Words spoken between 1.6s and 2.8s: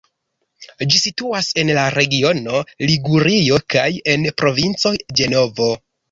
en la regiono